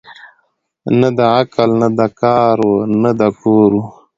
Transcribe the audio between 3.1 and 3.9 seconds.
د کور وه